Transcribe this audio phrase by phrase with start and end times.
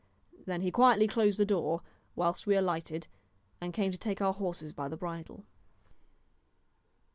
[0.47, 1.83] Then he quietly closed the door,
[2.15, 3.05] whilst we alighted,
[3.61, 5.45] and came to take our horses by the bridle.